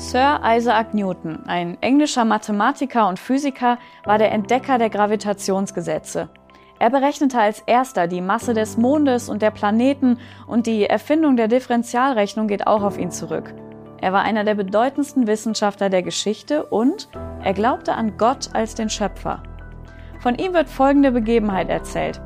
[0.00, 6.30] Sir Isaac Newton, ein englischer Mathematiker und Physiker, war der Entdecker der Gravitationsgesetze.
[6.78, 10.16] Er berechnete als erster die Masse des Mondes und der Planeten
[10.46, 13.52] und die Erfindung der Differentialrechnung geht auch auf ihn zurück.
[14.00, 17.10] Er war einer der bedeutendsten Wissenschaftler der Geschichte und
[17.44, 19.42] er glaubte an Gott als den Schöpfer.
[20.20, 22.22] Von ihm wird folgende Begebenheit erzählt.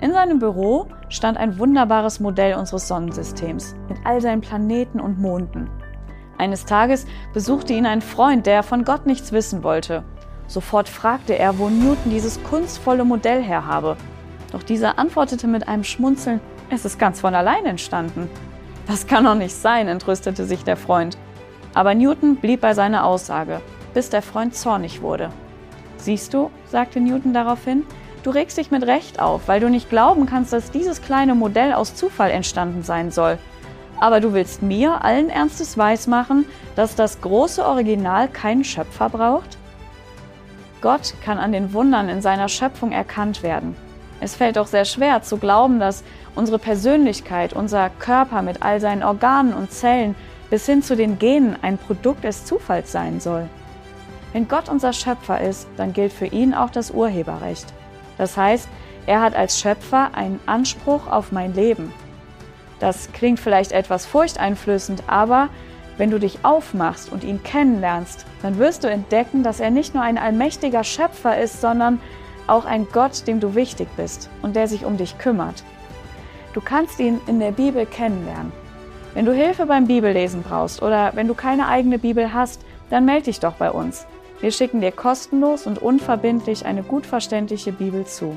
[0.00, 5.70] In seinem Büro stand ein wunderbares Modell unseres Sonnensystems mit all seinen Planeten und Monden.
[6.42, 10.02] Eines Tages besuchte ihn ein Freund, der von Gott nichts wissen wollte.
[10.48, 13.96] Sofort fragte er, wo Newton dieses kunstvolle Modell her habe.
[14.50, 18.28] Doch dieser antwortete mit einem Schmunzeln, es ist ganz von allein entstanden.
[18.88, 21.16] Das kann doch nicht sein, entrüstete sich der Freund.
[21.74, 23.60] Aber Newton blieb bei seiner Aussage,
[23.94, 25.30] bis der Freund zornig wurde.
[25.96, 27.84] Siehst du, sagte Newton daraufhin,
[28.24, 31.72] du regst dich mit Recht auf, weil du nicht glauben kannst, dass dieses kleine Modell
[31.72, 33.38] aus Zufall entstanden sein soll
[34.02, 39.56] aber du willst mir allen Ernstes weismachen, dass das große Original keinen Schöpfer braucht?
[40.80, 43.76] Gott kann an den Wundern in seiner Schöpfung erkannt werden.
[44.20, 46.02] Es fällt doch sehr schwer zu glauben, dass
[46.34, 50.16] unsere Persönlichkeit, unser Körper mit all seinen Organen und Zellen
[50.50, 53.48] bis hin zu den Genen ein Produkt des Zufalls sein soll.
[54.32, 57.66] Wenn Gott unser Schöpfer ist, dann gilt für ihn auch das Urheberrecht.
[58.18, 58.68] Das heißt,
[59.06, 61.92] er hat als Schöpfer einen Anspruch auf mein Leben.
[62.82, 65.50] Das klingt vielleicht etwas furchteinflößend, aber
[65.98, 70.02] wenn du dich aufmachst und ihn kennenlernst, dann wirst du entdecken, dass er nicht nur
[70.02, 72.00] ein allmächtiger Schöpfer ist, sondern
[72.48, 75.62] auch ein Gott, dem du wichtig bist und der sich um dich kümmert.
[76.54, 78.50] Du kannst ihn in der Bibel kennenlernen.
[79.14, 83.26] Wenn du Hilfe beim Bibellesen brauchst oder wenn du keine eigene Bibel hast, dann melde
[83.26, 84.06] dich doch bei uns.
[84.40, 88.36] Wir schicken dir kostenlos und unverbindlich eine gut verständliche Bibel zu.